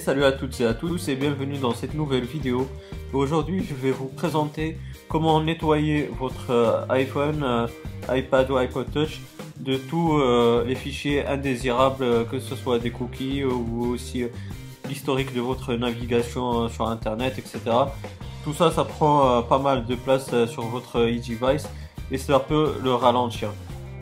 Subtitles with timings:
[0.00, 2.66] salut à toutes et à tous et bienvenue dans cette nouvelle vidéo.
[3.12, 7.66] Aujourd'hui je vais vous présenter comment nettoyer votre euh, iPhone, euh,
[8.08, 9.20] iPad ou iPod Touch
[9.58, 14.24] de tous euh, les fichiers indésirables, que ce soit des cookies ou aussi
[14.88, 17.60] l'historique de votre navigation sur internet, etc.
[18.42, 21.68] Tout ça, ça prend pas mal de place sur votre e-device
[22.10, 23.50] et ça peut le ralentir.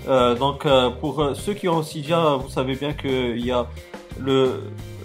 [0.06, 0.64] donc
[1.00, 3.66] pour ceux qui ont Cydia, vous savez bien qu'il y a
[4.20, 4.62] le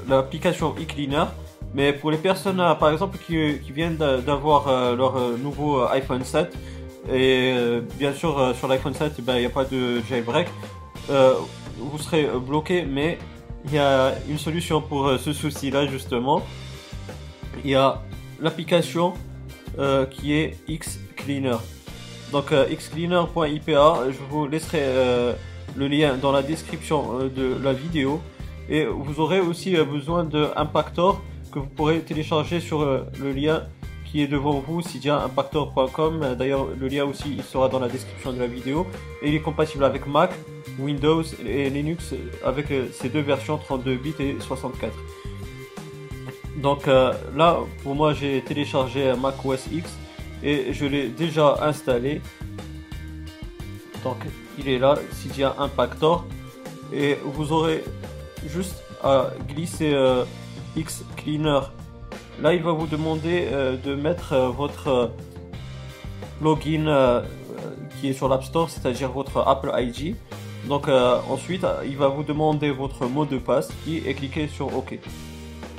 [0.08, 1.26] l'application eCleaner.
[1.74, 6.24] Mais pour les personnes, euh, par exemple, qui, viennent d'avoir euh, leur euh, nouveau iPhone
[6.24, 6.56] 7,
[7.12, 7.54] et
[8.00, 10.48] bien sûr sur l'iPhone 7, ben, il n'y a pas de jailbreak,
[11.10, 13.18] vous serez bloqué, mais
[13.66, 16.42] il y a une solution pour ce souci-là justement.
[17.66, 18.02] Il y a
[18.40, 19.16] l'application
[20.12, 21.58] qui est Xcleaner.
[22.32, 25.36] Donc xcleaner.ipa, je vous laisserai
[25.76, 28.22] le lien dans la description de la vidéo.
[28.70, 33.32] Et vous aurez aussi euh, besoin d'un Impactor que vous pourrez télécharger sur euh, le
[33.32, 33.64] lien
[34.06, 36.36] qui est devant vous, impactor.com.
[36.38, 38.86] D'ailleurs, le lien aussi il sera dans la description de la vidéo.
[39.22, 40.32] Et il est compatible avec Mac,
[40.80, 42.14] Windows et Linux
[42.46, 44.94] avec euh, ces deux versions 32 bits et 64.
[46.58, 49.98] Donc là, pour moi, j'ai téléchargé Mac OS X
[50.44, 52.22] et je l'ai déjà installé.
[54.04, 54.18] Donc
[54.60, 56.26] il est là, Cydia Impactor.
[56.94, 57.84] Et vous aurez
[58.48, 60.24] juste à glisser euh,
[60.76, 61.60] X Cleaner.
[62.42, 65.12] Là, il va vous demander euh, de mettre euh, votre
[66.42, 67.24] login
[68.00, 70.16] qui est sur l'App Store, c'est-à-dire votre Apple ID.
[70.68, 74.98] Donc ensuite, il va vous demander votre mot de passe qui est cliqué sur OK.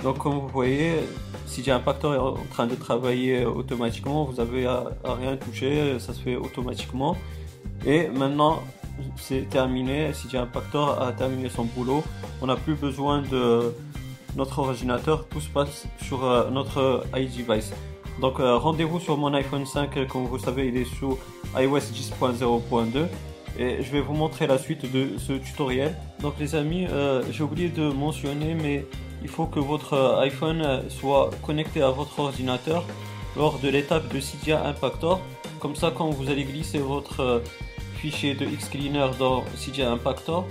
[0.02, 1.00] Donc comme vous voyez,
[1.46, 4.66] si j'ai un facteur en train de travailler automatiquement, vous avez
[5.04, 7.16] rien toucher, ça se fait automatiquement.
[7.84, 8.62] Et maintenant,
[9.16, 10.10] c'est terminé.
[10.12, 12.02] CJ Impactor a terminé son boulot.
[12.40, 13.74] On n'a plus besoin de
[14.36, 15.26] notre ordinateur.
[15.28, 17.72] Tout se passe sur euh, notre iDevice.
[18.20, 20.06] Donc euh, rendez-vous sur mon iPhone 5.
[20.08, 21.18] Comme vous savez, il est sous
[21.56, 23.06] iOS 10.0.2
[23.58, 25.94] et je vais vous montrer la suite de ce tutoriel.
[26.20, 28.84] Donc les amis, euh, j'ai oublié de mentionner, mais
[29.22, 32.84] il faut que votre iPhone soit connecté à votre ordinateur
[33.36, 35.20] lors de l'étape de Cydia Impactor.
[35.60, 37.42] Comme ça, quand vous allez glisser votre
[38.04, 40.44] fichier de Xcleaner dans CJ Impactor,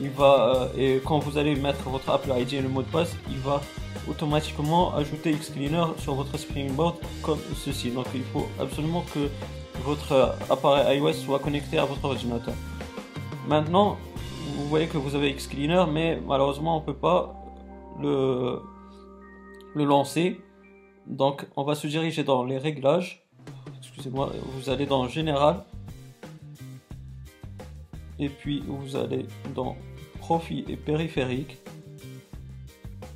[0.00, 0.32] il va,
[0.76, 3.38] euh, et quand vous allez mettre votre Apple ID et le mot de passe, il
[3.38, 3.60] va
[4.10, 7.90] automatiquement ajouter Xcleaner sur votre Springboard comme ceci.
[7.92, 9.28] Donc il faut absolument que
[9.84, 12.54] votre appareil iOS soit connecté à votre ordinateur.
[13.46, 13.98] Maintenant,
[14.56, 17.20] vous voyez que vous avez Xcleaner, mais malheureusement on peut pas
[18.02, 18.60] le,
[19.76, 20.40] le lancer.
[21.06, 23.24] Donc on va se diriger dans les réglages.
[23.78, 25.64] Excusez-moi, vous allez dans Général
[28.18, 29.76] et puis vous allez dans
[30.18, 31.58] profil et périphérique.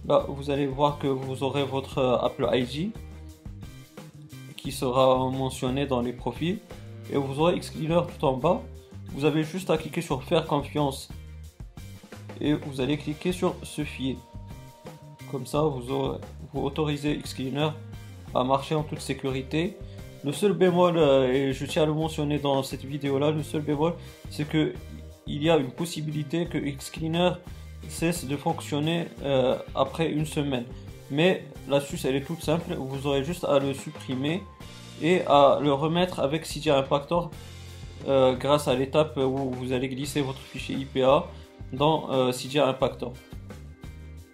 [0.06, 2.93] Là vous allez voir que vous aurez votre Apple ID
[4.60, 6.59] qui sera mentionné dans les profils.
[7.12, 8.62] Et vous aurez Xcleaner tout en bas.
[9.12, 11.09] Vous avez juste à cliquer sur faire confiance.
[12.41, 14.16] Et vous allez cliquer sur se fier.
[15.31, 16.19] Comme ça vous, aurez,
[16.53, 17.71] vous autorisez Xcleaner
[18.34, 19.77] à marcher en toute sécurité
[20.25, 23.43] le seul bémol, euh, et je tiens à le mentionner dans cette vidéo là, le
[23.43, 23.95] seul bémol,
[24.31, 24.75] c'est que
[25.27, 27.33] il y a une possibilité que Xcleaner
[27.89, 30.65] cesse de fonctionner euh, après une semaine.
[31.11, 34.43] Mais l'astuce elle est toute simple, vous aurez juste à le supprimer
[35.03, 37.31] et à le remettre avec CJ Impactor
[38.09, 41.27] euh, grâce à l'étape où vous allez glisser votre fichier IPA
[41.73, 43.13] dans euh, Impactor.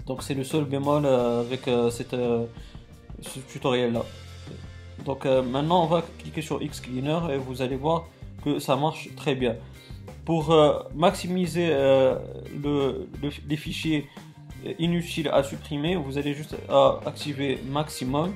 [0.07, 2.17] Donc c'est le seul bémol avec cette,
[3.21, 4.05] ce tutoriel là.
[5.07, 8.07] Donc maintenant on va cliquer sur Xcleaner et vous allez voir
[8.45, 9.57] que ça marche très bien.
[10.25, 12.17] Pour euh, maximiser euh,
[12.63, 13.09] le,
[13.49, 14.09] les fichiers
[14.81, 16.57] inutiles à supprimer, vous allez juste
[17.07, 18.35] activer maximum.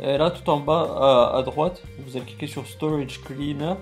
[0.00, 3.74] Et là, tout en bas à, droite, vous allez cliquer sur Storage Cleaner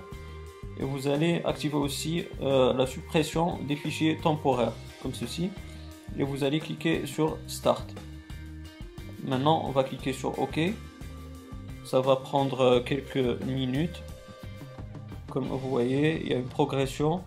[0.79, 4.73] et vous allez activer aussi euh, la suppression des fichiers temporaires,
[5.03, 5.51] comme ceci.
[6.17, 7.85] Et vous allez cliquer sur Start.
[9.23, 10.59] Maintenant, on va cliquer sur OK.
[11.83, 14.01] Ça va prendre quelques minutes.
[15.29, 17.23] Comme vous voyez, il y a une progression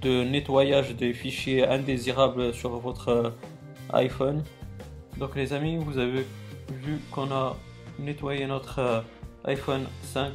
[0.00, 3.30] de nettoyage des fichiers indésirables sur votre euh,
[3.92, 4.42] iPhone.
[5.18, 6.26] Donc les amis, vous avez
[6.70, 7.56] vu qu'on a
[7.98, 9.00] nettoyé notre euh,
[9.44, 10.32] iPhone 5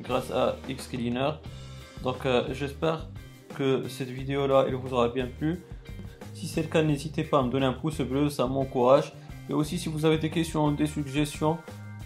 [0.00, 1.30] grâce à Xcleaner.
[2.02, 3.06] Donc euh, j'espère
[3.56, 5.62] que cette vidéo là elle vous aura bien plu.
[6.34, 9.12] Si c'est le cas, n'hésitez pas à me donner un pouce bleu, ça m'encourage.
[9.48, 11.58] Et aussi si vous avez des questions, des suggestions,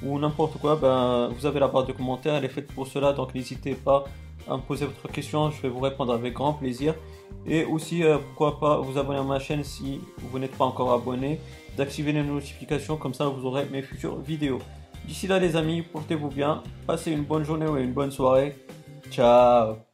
[0.02, 3.12] ou n'importe quoi, ben, vous avez la barre de commentaires, elle est faite pour cela,
[3.12, 4.04] donc n'hésitez pas
[4.48, 6.94] à me poser votre question, je vais vous répondre avec grand plaisir.
[7.46, 10.92] Et aussi, euh, pourquoi pas vous abonner à ma chaîne si vous n'êtes pas encore
[10.92, 11.40] abonné,
[11.76, 14.60] d'activer les notifications, comme ça vous aurez mes futures vidéos.
[15.06, 18.56] D'ici là les amis, portez-vous bien, passez une bonne journée ou une bonne soirée.
[19.10, 19.89] Ciao